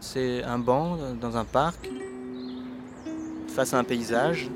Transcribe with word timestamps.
C'est 0.00 0.42
un 0.42 0.58
banc 0.58 0.96
dans 1.20 1.36
un 1.36 1.44
parc, 1.44 1.88
face 3.48 3.74
à 3.74 3.78
un 3.78 3.84
paysage. 3.84 4.50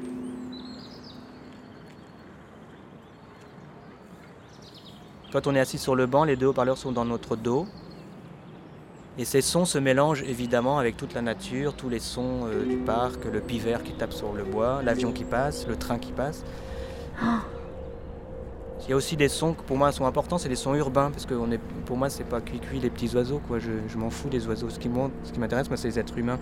Quand 5.32 5.46
on 5.46 5.54
est 5.54 5.60
assis 5.60 5.78
sur 5.78 5.94
le 5.94 6.06
banc, 6.06 6.24
les 6.24 6.36
deux 6.36 6.46
haut-parleurs 6.46 6.78
sont 6.78 6.92
dans 6.92 7.04
notre 7.04 7.36
dos. 7.36 7.66
Et 9.16 9.24
ces 9.24 9.42
sons 9.42 9.64
se 9.64 9.78
mélangent 9.78 10.22
évidemment 10.22 10.78
avec 10.78 10.96
toute 10.96 11.14
la 11.14 11.22
nature, 11.22 11.74
tous 11.74 11.88
les 11.88 12.00
sons 12.00 12.46
euh, 12.46 12.64
du 12.64 12.76
parc, 12.76 13.24
le 13.24 13.40
pivert 13.40 13.84
qui 13.84 13.92
tape 13.92 14.12
sur 14.12 14.32
le 14.32 14.42
bois, 14.42 14.82
l'avion 14.82 15.12
qui 15.12 15.24
passe, 15.24 15.68
le 15.68 15.76
train 15.76 15.98
qui 15.98 16.10
passe. 16.10 16.44
Il 18.84 18.90
y 18.90 18.92
a 18.92 18.96
aussi 18.96 19.16
des 19.16 19.28
sons 19.28 19.54
qui 19.54 19.62
pour 19.62 19.78
moi 19.78 19.92
sont 19.92 20.04
importants, 20.04 20.36
c'est 20.36 20.50
les 20.50 20.56
sons 20.56 20.74
urbains, 20.74 21.10
parce 21.10 21.24
que 21.24 21.34
est, 21.52 21.58
pour 21.86 21.96
moi 21.96 22.10
c'est 22.10 22.24
pas 22.24 22.42
cuit-cuit 22.42 22.80
les 22.80 22.90
petits 22.90 23.14
oiseaux, 23.14 23.40
quoi. 23.48 23.58
je, 23.58 23.96
m'en 23.96 24.10
fous 24.10 24.28
des 24.28 24.46
oiseaux. 24.46 24.68
Ce 24.68 24.78
qui 24.78 24.88
m'intéresse, 25.38 25.68
moi, 25.68 25.78
c'est 25.78 25.88
les 25.88 25.98
êtres 25.98 26.18
humains. 26.18 26.38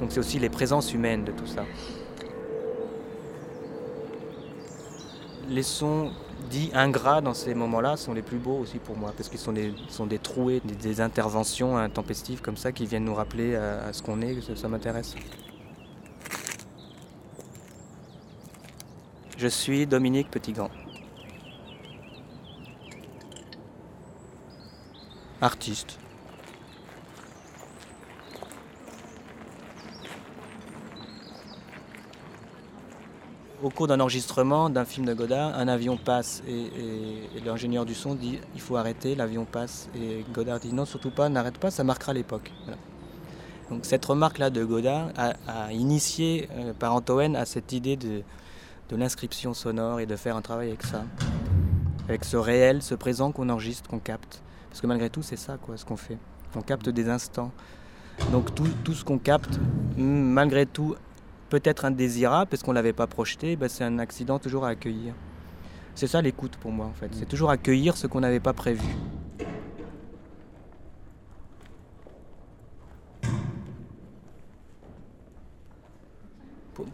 Donc 0.00 0.12
c'est 0.12 0.20
aussi 0.20 0.38
les 0.38 0.48
présences 0.48 0.94
humaines 0.94 1.24
de 1.24 1.32
tout 1.32 1.46
ça. 1.46 1.64
Les 5.50 5.62
sons 5.62 6.10
dits 6.50 6.70
ingrats 6.72 7.20
dans 7.20 7.34
ces 7.34 7.54
moments-là 7.54 7.96
sont 7.96 8.14
les 8.14 8.22
plus 8.22 8.38
beaux 8.38 8.58
aussi 8.58 8.78
pour 8.78 8.96
moi, 8.96 9.12
parce 9.14 9.28
qu'ils 9.28 9.38
sont 9.38 9.52
des, 9.52 9.74
des 10.08 10.18
trouées, 10.18 10.62
des, 10.64 11.00
interventions 11.02 11.76
intempestives 11.76 12.40
comme 12.40 12.56
ça 12.56 12.72
qui 12.72 12.86
viennent 12.86 13.04
nous 13.04 13.14
rappeler 13.14 13.56
à, 13.56 13.92
ce 13.92 14.02
qu'on 14.02 14.22
est, 14.22 14.40
ça, 14.40 14.56
ça 14.56 14.68
m'intéresse. 14.68 15.14
Je 19.36 19.48
suis 19.48 19.86
Dominique 19.86 20.30
Petitgant. 20.30 20.70
Artiste. 25.40 25.98
Au 33.62 33.70
cours 33.70 33.86
d'un 33.86 34.00
enregistrement 34.00 34.68
d'un 34.68 34.84
film 34.84 35.06
de 35.06 35.14
Godard, 35.14 35.54
un 35.54 35.68
avion 35.68 35.96
passe 35.96 36.42
et, 36.48 36.70
l'ingénieur 37.44 37.84
du 37.84 37.94
son 37.94 38.16
dit 38.16 38.40
il 38.54 38.60
faut 38.60 38.76
arrêter, 38.76 39.14
l'avion 39.14 39.44
passe. 39.44 39.88
Et 39.94 40.24
Godard 40.32 40.58
dit 40.58 40.72
non, 40.72 40.84
surtout 40.84 41.10
pas, 41.10 41.28
n'arrête 41.28 41.58
pas, 41.58 41.70
ça 41.70 41.84
marquera 41.84 42.12
l'époque. 42.12 42.52
Donc 43.70 43.84
cette 43.84 44.04
remarque-là 44.04 44.50
de 44.50 44.64
Godard 44.64 45.10
a, 45.16 45.72
initié 45.72 46.48
euh, 46.52 46.72
par 46.72 46.94
Antoine 46.94 47.36
à 47.36 47.44
cette 47.44 47.72
idée 47.72 47.96
de, 47.96 48.22
de 48.90 48.96
l'inscription 48.96 49.54
sonore 49.54 50.00
et 50.00 50.06
de 50.06 50.16
faire 50.16 50.36
un 50.36 50.42
travail 50.42 50.68
avec 50.68 50.82
ça. 50.82 51.04
Avec 52.08 52.24
ce 52.24 52.36
réel, 52.36 52.82
ce 52.82 52.96
présent 52.96 53.30
qu'on 53.30 53.48
enregistre, 53.50 53.88
qu'on 53.88 54.00
capte. 54.00 54.42
Parce 54.68 54.80
que 54.80 54.86
malgré 54.86 55.10
tout, 55.10 55.22
c'est 55.22 55.36
ça 55.36 55.56
quoi, 55.56 55.76
ce 55.76 55.84
qu'on 55.84 55.96
fait. 55.96 56.18
On 56.56 56.62
capte 56.62 56.88
des 56.88 57.08
instants. 57.08 57.52
Donc 58.32 58.54
tout, 58.54 58.68
tout 58.84 58.94
ce 58.94 59.04
qu'on 59.04 59.18
capte, 59.18 59.58
malgré 59.96 60.66
tout, 60.66 60.96
peut-être 61.48 61.84
indésirable 61.84 62.50
parce 62.50 62.62
qu'on 62.62 62.72
ne 62.72 62.76
l'avait 62.76 62.92
pas 62.92 63.06
projeté, 63.06 63.56
ben 63.56 63.68
c'est 63.68 63.84
un 63.84 63.98
accident 63.98 64.38
toujours 64.38 64.64
à 64.64 64.70
accueillir. 64.70 65.14
C'est 65.94 66.06
ça 66.06 66.22
l'écoute 66.22 66.56
pour 66.56 66.70
moi 66.70 66.86
en 66.86 66.92
fait. 66.92 67.10
C'est 67.12 67.28
toujours 67.28 67.50
accueillir 67.50 67.96
ce 67.96 68.06
qu'on 68.06 68.20
n'avait 68.20 68.40
pas 68.40 68.52
prévu. 68.52 68.84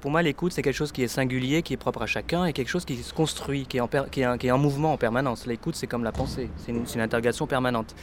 Pour 0.01 0.11
moi, 0.11 0.23
l'écoute, 0.23 0.53
c'est 0.53 0.63
quelque 0.63 0.77
chose 0.77 0.93
qui 0.93 1.03
est 1.03 1.09
singulier, 1.09 1.63
qui 1.63 1.75
est 1.75 1.77
propre 1.77 2.03
à 2.03 2.07
chacun, 2.07 2.47
et 2.47 2.53
quelque 2.53 2.69
chose 2.69 2.85
qui 2.85 2.97
se 2.97 3.13
construit, 3.13 3.67
qui 3.67 3.77
est 3.79 4.51
en, 4.51 4.59
mouvement 4.59 4.95
en 4.95 4.97
permanence. 4.97 5.47
L'écoute, 5.47 5.77
c'est 5.77 5.87
comme 5.87 6.05
la 6.05 6.13
pensée, 6.13 6.49
c'est 6.57 6.73
une, 6.73 6.85
une 6.95 7.01
interrogation 7.01 7.47
permanente. 7.47 7.95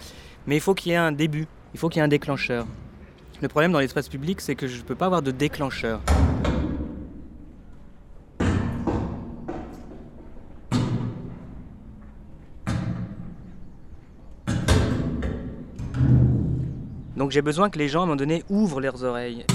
Mais 0.45 0.55
il 0.55 0.61
faut 0.61 0.73
qu'il 0.73 0.91
y 0.91 0.95
ait 0.95 0.97
un 0.97 1.11
début, 1.11 1.47
il 1.73 1.79
faut 1.79 1.89
qu'il 1.89 1.99
y 1.99 2.01
ait 2.01 2.05
un 2.05 2.07
déclencheur. 2.07 2.67
Le 3.41 3.47
problème 3.47 3.71
dans 3.71 3.79
l'espace 3.79 4.09
public, 4.09 4.41
c'est 4.41 4.55
que 4.55 4.67
je 4.67 4.77
ne 4.77 4.83
peux 4.83 4.95
pas 4.95 5.07
avoir 5.07 5.23
de 5.23 5.31
déclencheur. 5.31 6.01
Donc 17.17 17.29
j'ai 17.29 17.41
besoin 17.41 17.69
que 17.69 17.77
les 17.77 17.87
gens, 17.87 17.99
à 17.99 18.03
un 18.03 18.05
moment 18.07 18.15
donné, 18.15 18.43
ouvrent 18.49 18.81
leurs 18.81 19.03
oreilles. 19.03 19.45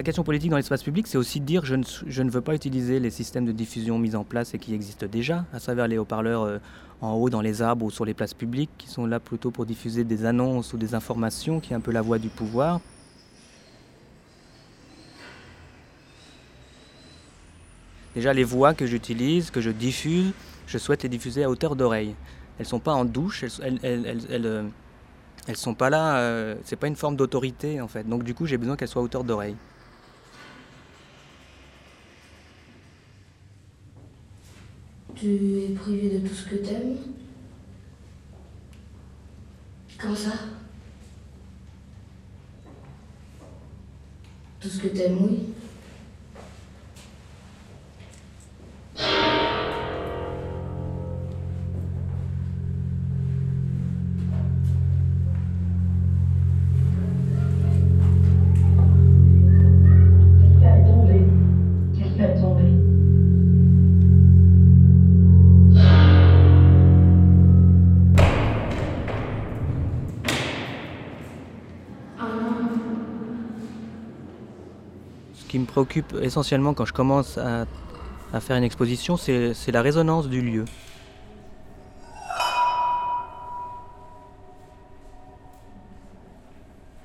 La 0.00 0.04
question 0.04 0.24
politique 0.24 0.50
dans 0.50 0.56
l'espace 0.56 0.82
public, 0.82 1.06
c'est 1.06 1.18
aussi 1.18 1.40
de 1.40 1.44
dire 1.44 1.66
je 1.66 1.74
ne, 1.74 1.84
je 2.06 2.22
ne, 2.22 2.30
veux 2.30 2.40
pas 2.40 2.54
utiliser 2.54 3.00
les 3.00 3.10
systèmes 3.10 3.44
de 3.44 3.52
diffusion 3.52 3.98
mis 3.98 4.16
en 4.16 4.24
place 4.24 4.54
et 4.54 4.58
qui 4.58 4.72
existent 4.72 5.04
déjà, 5.04 5.44
à 5.52 5.60
travers 5.60 5.88
les 5.88 5.98
haut-parleurs 5.98 6.44
euh, 6.44 6.58
en 7.02 7.12
haut 7.12 7.28
dans 7.28 7.42
les 7.42 7.60
arbres 7.60 7.84
ou 7.84 7.90
sur 7.90 8.06
les 8.06 8.14
places 8.14 8.32
publiques, 8.32 8.70
qui 8.78 8.88
sont 8.88 9.04
là 9.04 9.20
plutôt 9.20 9.50
pour 9.50 9.66
diffuser 9.66 10.04
des 10.04 10.24
annonces 10.24 10.72
ou 10.72 10.78
des 10.78 10.94
informations, 10.94 11.60
qui 11.60 11.74
est 11.74 11.76
un 11.76 11.80
peu 11.80 11.90
la 11.90 12.00
voix 12.00 12.18
du 12.18 12.30
pouvoir. 12.30 12.80
Déjà, 18.14 18.32
les 18.32 18.44
voix 18.44 18.72
que 18.72 18.86
j'utilise, 18.86 19.50
que 19.50 19.60
je 19.60 19.68
diffuse, 19.68 20.32
je 20.66 20.78
souhaite 20.78 21.02
les 21.02 21.10
diffuser 21.10 21.44
à 21.44 21.50
hauteur 21.50 21.76
d'oreille. 21.76 22.14
Elles 22.58 22.64
ne 22.64 22.70
sont 22.70 22.80
pas 22.80 22.94
en 22.94 23.04
douche, 23.04 23.44
elles, 23.62 23.78
elles, 23.82 24.24
elles, 24.30 24.46
euh, 24.46 24.62
sont 25.52 25.74
pas 25.74 25.90
là, 25.90 26.16
euh, 26.20 26.54
c'est 26.64 26.76
pas 26.76 26.86
une 26.86 26.96
forme 26.96 27.16
d'autorité 27.16 27.82
en 27.82 27.88
fait. 27.88 28.08
Donc 28.08 28.24
du 28.24 28.32
coup, 28.32 28.46
j'ai 28.46 28.56
besoin 28.56 28.76
qu'elles 28.76 28.88
soient 28.88 29.02
à 29.02 29.04
hauteur 29.04 29.24
d'oreille. 29.24 29.56
Tu 35.20 35.58
es 35.58 35.74
privé 35.74 36.18
de 36.18 36.26
tout 36.26 36.34
ce 36.34 36.48
que 36.48 36.54
t'aimes 36.54 36.96
Comment 39.98 40.16
ça 40.16 40.32
Tout 44.58 44.68
ce 44.70 44.78
que 44.78 44.88
t'aimes, 44.88 45.18
oui. 45.20 45.49
Qui 75.50 75.58
me 75.58 75.66
préoccupe 75.66 76.14
essentiellement 76.22 76.74
quand 76.74 76.84
je 76.84 76.92
commence 76.92 77.36
à, 77.36 77.66
faire 78.38 78.56
une 78.56 78.62
exposition, 78.62 79.16
c'est 79.16 79.72
la 79.72 79.82
résonance 79.82 80.28
du 80.28 80.40
lieu. 80.40 80.64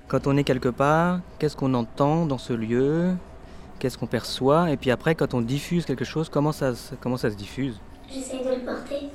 Quand 0.08 0.28
on 0.28 0.38
est 0.38 0.44
quelque 0.44 0.70
part, 0.70 1.22
qu'est-ce 1.40 1.56
qu'on 1.58 1.74
entend 1.74 2.28
dans 2.28 2.38
ce 2.38 2.54
lieu? 2.54 3.16
Qu'est-ce 3.80 3.98
qu'on 3.98 4.06
perçoit? 4.06 4.70
Et 4.70 4.78
puis 4.78 4.92
après, 4.92 5.16
quand 5.16 5.34
on 5.34 5.42
diffuse 5.42 5.84
quelque 5.84 6.06
chose, 6.06 6.30
comment 6.30 6.52
ça, 6.52 6.74
comment 7.02 7.18
ça 7.18 7.32
se 7.32 7.36
diffuse? 7.36 7.82
J'essaie 8.08 8.44
de 8.44 8.50
le 8.50 8.64
porter. 8.64 9.10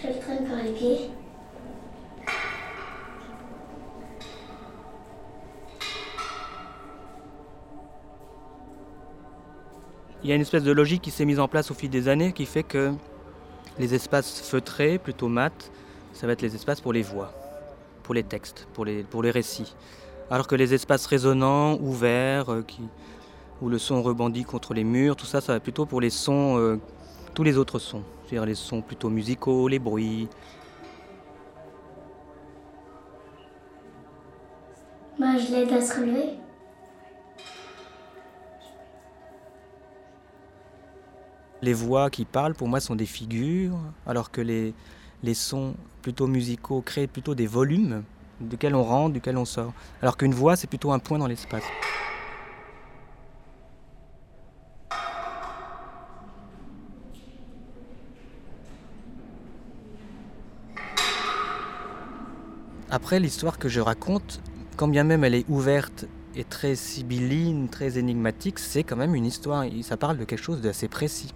Je 0.00 0.06
le 0.06 0.20
traîne 0.20 0.46
par 0.46 0.62
les 0.62 0.70
pieds. 0.70 1.10
Il 10.24 10.30
y 10.30 10.32
a 10.32 10.36
une 10.36 10.40
espèce 10.40 10.62
de 10.62 10.72
logique 10.72 11.02
qui 11.02 11.10
s'est 11.10 11.26
mise 11.26 11.38
en 11.38 11.48
place 11.48 11.70
au 11.70 11.74
fil 11.74 11.90
des 11.90 12.08
années 12.08 12.32
qui 12.32 12.46
fait 12.46 12.62
que 12.62 12.92
les 13.78 13.94
espaces 13.94 14.40
feutrés, 14.40 14.98
plutôt 14.98 15.28
mat, 15.28 15.70
ça 16.14 16.26
va 16.26 16.32
être 16.32 16.40
les 16.40 16.54
espaces 16.54 16.80
pour 16.80 16.94
les 16.94 17.02
voix, 17.02 17.30
pour 18.02 18.14
les 18.14 18.22
textes, 18.22 18.66
pour 18.72 18.86
les, 18.86 19.02
pour 19.02 19.22
les 19.22 19.30
récits. 19.30 19.74
Alors 20.30 20.46
que 20.46 20.54
les 20.54 20.72
espaces 20.72 21.04
résonnants, 21.04 21.78
ouverts, 21.78 22.50
euh, 22.50 22.64
où 23.60 23.68
le 23.68 23.78
son 23.78 24.02
rebondit 24.02 24.44
contre 24.44 24.72
les 24.72 24.84
murs, 24.84 25.14
tout 25.14 25.26
ça, 25.26 25.42
ça 25.42 25.52
va 25.52 25.60
plutôt 25.60 25.84
pour 25.84 26.00
les 26.00 26.10
sons, 26.10 26.56
euh, 26.56 26.80
tous 27.34 27.42
les 27.42 27.58
autres 27.58 27.78
sons. 27.78 28.02
C'est-à-dire 28.24 28.46
les 28.46 28.54
sons 28.54 28.80
plutôt 28.80 29.10
musicaux, 29.10 29.68
les 29.68 29.78
bruits. 29.78 30.28
Bah, 35.18 35.36
je 35.36 35.52
l'aide 35.52 35.72
à 35.72 35.82
se. 35.82 36.43
Les 41.64 41.72
voix 41.72 42.10
qui 42.10 42.26
parlent, 42.26 42.52
pour 42.52 42.68
moi, 42.68 42.78
sont 42.78 42.94
des 42.94 43.06
figures, 43.06 43.78
alors 44.06 44.30
que 44.30 44.42
les, 44.42 44.74
sons 45.32 45.74
plutôt 46.02 46.26
musicaux 46.26 46.82
créent 46.82 47.06
plutôt 47.06 47.34
des 47.34 47.46
volumes. 47.46 48.02
duquel 48.38 48.74
on 48.74 48.82
rentre, 48.84 49.14
duquel 49.14 49.38
on 49.38 49.46
sort. 49.46 49.72
Alors 50.02 50.18
qu'une 50.18 50.34
voix, 50.34 50.56
c'est 50.56 50.66
plutôt 50.66 50.92
un 50.92 50.98
point 50.98 51.18
dans 51.18 51.26
l'espace. 51.26 51.64
Après, 62.90 63.18
l'histoire 63.20 63.58
que 63.58 63.70
je 63.70 63.80
raconte, 63.80 64.42
quand 64.76 64.88
bien 64.88 65.04
même 65.04 65.24
elle 65.24 65.34
est 65.34 65.48
ouverte 65.48 66.04
et 66.36 66.44
très 66.44 66.76
sibylline, 66.76 67.70
très 67.70 67.96
énigmatique, 67.96 68.58
c'est 68.58 68.84
quand 68.84 68.96
même 68.96 69.14
une 69.14 69.24
histoire. 69.24 69.64
Ça 69.80 69.96
parle 69.96 70.18
de 70.18 70.24
quelque 70.24 70.42
chose 70.42 70.60
d'assez 70.60 70.88
précis. 70.88 71.32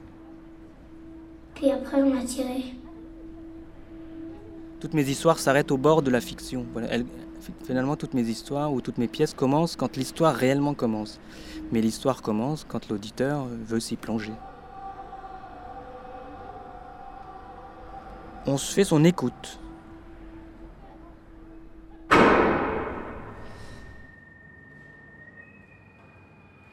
Et 1.63 1.73
après, 1.73 2.03
on 2.03 2.17
a 2.17 2.23
tiré. 2.23 2.75
Toutes 4.81 4.95
mes 4.95 5.09
histoires 5.09 5.39
s'arrêtent 5.39 5.73
au 5.73 5.77
bord 5.77 6.03
de 6.03 6.11
la 6.11 6.21
fiction. 6.21 6.65
finalement, 7.65 7.97
toutes 7.97 8.15
mes 8.15 8.23
histoires 8.23 8.73
ou 8.73 8.81
toutes 8.81 8.99
mes 8.99 9.09
pièces 9.09 9.35
commencent 9.35 9.75
quand 9.75 9.97
l'histoire 9.97 10.35
réellement 10.35 10.75
commence. 10.75 11.19
Mais 11.73 11.81
l'histoire 11.81 12.23
commence 12.23 12.65
quand 12.67 12.89
l'auditeur 12.89 13.47
veut 13.67 13.81
s'y 13.81 13.97
plonger. 13.97 14.33
On 18.47 18.57
se 18.57 18.73
fait 18.73 18.85
son 18.85 19.05
écoute. 19.05 19.59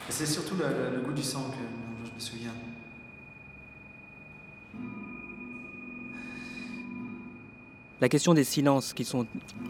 C'est 0.09 0.25
surtout 0.25 0.55
le, 0.55 1.01
goût 1.01 1.11
du 1.11 1.23
sang 1.23 1.43
que 1.49 2.07
je 2.07 2.13
me 2.13 2.19
souviens. 2.19 2.53
La 8.05 8.09
question 8.09 8.35
des 8.35 8.43
silences 8.43 8.93
qui 8.93 9.03
sont 9.03 9.25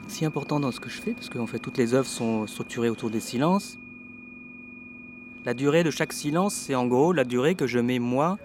si 0.09 0.25
importants 0.25 0.59
dans 0.59 0.73
ce 0.73 0.81
que 0.81 0.89
je 0.89 1.01
fais, 1.01 1.13
parce 1.13 1.29
qu'en 1.29 1.47
fait 1.47 1.57
toutes 1.57 1.77
les 1.77 1.93
œuvres 1.93 2.09
sont 2.09 2.47
structurées 2.47 2.89
autour 2.89 3.09
des 3.09 3.21
silences. 3.21 3.77
La 5.45 5.53
durée 5.53 5.85
de 5.85 5.89
chaque 5.89 6.11
silence, 6.11 6.53
c'est 6.53 6.75
en 6.75 6.85
gros 6.85 7.13
la 7.13 7.23
durée 7.23 7.55
que 7.55 7.65
je 7.65 7.79
mets 7.79 7.97
moi 7.97 8.37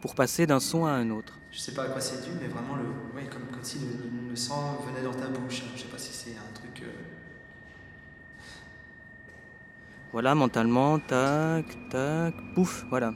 pour 0.00 0.16
passer 0.16 0.48
d'un 0.48 0.58
son 0.58 0.84
à 0.84 0.90
un 0.90 1.10
autre. 1.10 1.38
Je 1.52 1.60
sais 1.60 1.74
pas 1.74 1.84
à 1.84 1.88
quoi 1.90 2.00
c'est 2.00 2.24
dû, 2.24 2.30
mais 2.40 2.48
vraiment 2.48 2.74
le, 2.74 2.86
comme, 3.30 3.62
si 3.62 3.78
le, 4.28 4.34
sang 4.34 4.78
venait 4.84 5.04
dans 5.04 5.14
ta 5.14 5.28
bouche. 5.28 5.62
Je 5.76 5.80
sais 5.82 5.86
pas 5.86 5.98
si 5.98 6.12
c'est 6.12 6.32
un 6.32 6.52
truc. 6.52 6.82
Euh, 6.82 6.90
voilà, 10.10 10.34
mentalement, 10.34 10.98
tac, 10.98 11.66
tac, 11.88 12.34
pouf, 12.56 12.84
voilà. 12.90 13.14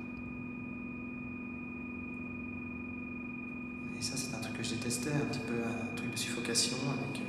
Et 3.98 4.02
ça, 4.02 4.29
je 4.62 4.70
détestais, 4.70 5.10
un 5.10 5.96
truc 5.96 6.12
de 6.12 6.18
suffocation. 6.18 6.76
Euh, 6.76 7.20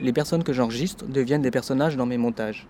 Les 0.00 0.12
personnes 0.12 0.44
que 0.44 0.52
j'enregistre 0.52 1.06
deviennent 1.06 1.42
des 1.42 1.50
personnages 1.50 1.96
dans 1.96 2.06
mes 2.06 2.18
montages. 2.18 2.66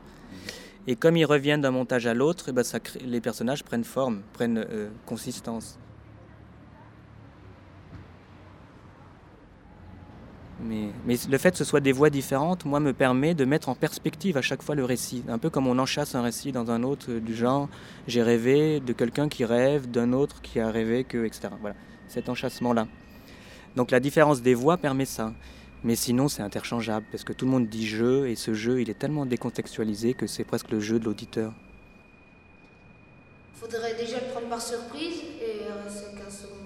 Et 0.86 0.96
comme 0.96 1.16
ils 1.16 1.24
reviennent 1.24 1.62
d'un 1.62 1.70
montage 1.70 2.06
à 2.06 2.14
l'autre, 2.14 2.46
eh 2.50 2.52
ben 2.52 2.62
les 3.04 3.20
personnages 3.20 3.64
prennent 3.64 3.84
forme, 3.84 4.20
prennent 4.34 4.58
euh, 4.70 4.90
consistance. 5.06 5.78
Mais, 10.60 10.90
le 11.06 11.38
fait 11.38 11.50
que 11.50 11.56
ce 11.56 11.64
soit 11.64 11.80
des 11.80 11.92
voix 11.92 12.10
différentes, 12.10 12.64
moi, 12.64 12.80
me 12.80 12.92
permet 12.92 13.34
de 13.34 13.44
mettre 13.44 13.68
en 13.68 13.74
perspective 13.74 14.36
à 14.36 14.42
chaque 14.42 14.62
fois 14.62 14.74
le 14.74 14.84
récit. 14.84 15.24
Un 15.28 15.38
peu 15.38 15.50
comme 15.50 15.66
on 15.66 15.78
enchasse 15.78 16.14
un 16.14 16.22
récit 16.22 16.52
dans 16.52 16.70
un 16.70 16.82
autre, 16.82 17.10
euh, 17.10 17.20
du 17.20 17.34
genre 17.34 17.68
j'ai 18.06 18.22
rêvé 18.22 18.80
de 18.80 18.92
quelqu'un 18.92 19.28
qui 19.28 19.44
rêve, 19.44 19.90
d'un 19.90 20.12
autre 20.12 20.40
qui 20.42 20.60
a 20.60 20.70
rêvé 20.70 21.04
que, 21.04 21.24
etc. 21.24 21.48
Voilà, 21.60 21.76
cet 22.08 22.28
enchassement-là. 22.28 22.86
Donc 23.76 23.90
la 23.90 24.00
différence 24.00 24.42
des 24.42 24.54
voix 24.54 24.76
permet 24.76 25.04
ça. 25.04 25.32
Mais 25.82 25.96
sinon, 25.96 26.28
c'est 26.28 26.42
interchangeable 26.42 27.04
parce 27.10 27.24
que 27.24 27.34
tout 27.34 27.44
le 27.44 27.50
monde 27.50 27.68
dit 27.68 27.86
jeu 27.86 28.28
et 28.28 28.36
ce 28.36 28.54
jeu, 28.54 28.80
il 28.80 28.88
est 28.88 28.98
tellement 28.98 29.26
décontextualisé 29.26 30.14
que 30.14 30.26
c'est 30.26 30.44
presque 30.44 30.70
le 30.70 30.80
jeu 30.80 30.98
de 30.98 31.04
l'auditeur. 31.04 31.52
Faudrait 33.54 33.94
déjà 33.94 34.20
le 34.20 34.30
prendre 34.30 34.48
par 34.48 34.62
surprise 34.62 35.16
et 35.42 35.64
rester 35.84 36.16
15 36.16 36.40
secondes. 36.42 36.63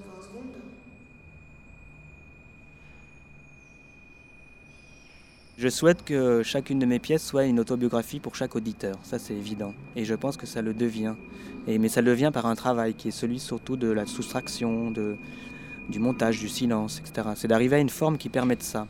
Je 5.58 5.68
souhaite 5.68 6.04
que 6.04 6.44
chacune 6.44 6.78
de 6.78 6.86
mes 6.86 7.00
pièces 7.00 7.26
soit 7.26 7.46
une 7.46 7.58
autobiographie 7.58 8.20
pour 8.20 8.36
chaque 8.36 8.54
auditeur, 8.54 8.94
ça 9.02 9.18
c'est 9.18 9.34
évident. 9.34 9.74
Et 9.96 10.04
je 10.04 10.14
pense 10.14 10.36
que 10.36 10.46
ça 10.46 10.62
le 10.62 10.72
devient. 10.72 11.14
Et, 11.66 11.78
mais 11.78 11.88
ça 11.88 12.00
le 12.00 12.12
devient 12.12 12.30
par 12.32 12.46
un 12.46 12.54
travail 12.54 12.94
qui 12.94 13.08
est 13.08 13.10
celui 13.10 13.40
surtout 13.40 13.76
de 13.76 13.90
la 13.90 14.06
soustraction, 14.06 14.92
de, 14.92 15.16
du 15.88 15.98
montage, 15.98 16.38
du 16.38 16.48
silence, 16.48 17.00
etc. 17.00 17.30
C'est 17.34 17.48
d'arriver 17.48 17.74
à 17.74 17.78
une 17.80 17.88
forme 17.88 18.18
qui 18.18 18.28
permette 18.28 18.62
ça. 18.62 18.86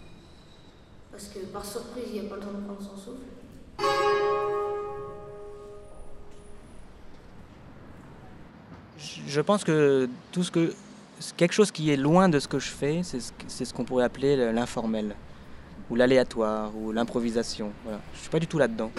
Parce 1.11 1.29
que 1.29 1.39
par 1.51 1.65
surprise, 1.65 2.05
il 2.09 2.21
n'y 2.21 2.27
a 2.27 2.29
pas 2.29 2.37
le 2.37 2.43
temps 2.43 2.53
de 2.53 2.63
prendre 2.63 2.83
son 2.83 2.99
souffle. 2.99 3.25
Je 9.27 9.41
pense 9.41 9.65
que 9.65 10.07
tout 10.33 10.45
ce 10.45 10.51
que 10.51 10.75
quelque 11.39 11.53
chose 11.53 11.71
qui 11.71 11.91
est 11.91 11.97
loin 11.97 12.29
de 12.29 12.39
ce 12.39 12.47
que 12.47 12.59
je 12.59 12.69
fais, 12.69 13.01
c'est 13.03 13.21
ce, 13.21 13.33
ce 13.65 13.73
qu'on 13.73 13.85
pourrait 13.85 14.05
appeler 14.05 14.53
l'informel 14.53 15.15
ou 15.91 15.97
l'aléatoire, 15.97 16.71
ou 16.77 16.93
l'improvisation. 16.93 17.73
Voilà. 17.85 18.01
Je 18.15 18.21
suis 18.21 18.31
pas 18.31 18.39
du 18.39 18.47
tout 18.47 18.59
là-dedans. 18.59 18.91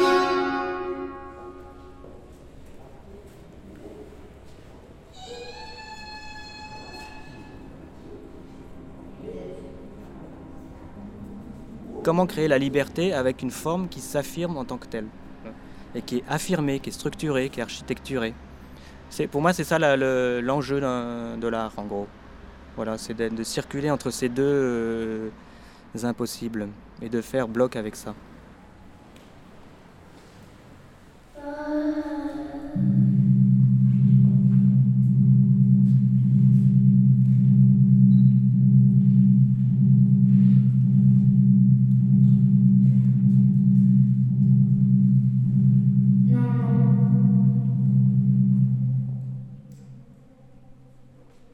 Comment 12.04 12.26
créer 12.26 12.48
la 12.48 12.58
liberté 12.58 13.14
avec 13.14 13.42
une 13.42 13.52
forme 13.52 13.88
qui 13.88 14.00
s'affirme 14.00 14.58
en 14.58 14.66
tant 14.66 14.78
que 14.78 14.88
telle? 14.88 15.08
Et 15.96 16.02
qui 16.02 16.18
est 16.18 16.24
affirmée, 16.30 16.80
qui 16.80 16.90
est 16.90 16.94
structurée, 16.94 17.50
qui 17.50 17.60
est 17.60 17.64
architecturée. 17.64 18.34
C'est, 19.10 19.28
pour 19.28 19.42
moi, 19.42 19.54
c'est 19.54 19.64
ça 19.64 19.80
l'enjeu 19.80 20.80
de 20.80 21.48
l'art, 21.48 21.74
en 21.78 21.84
gros. 21.84 22.08
Voilà, 22.76 22.98
c'est 22.98 23.16
de, 23.16 23.44
circuler 23.44 23.92
entre 23.92 24.12
ces 24.12 24.30
deux, 24.30 24.44
euh, 24.44 25.30
impossibles 26.04 26.68
et 27.02 27.10
de 27.10 27.22
faire 27.22 27.48
bloc 27.48 27.76
avec 27.76 27.96
ça. 27.96 28.16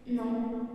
Non. 0.07 0.65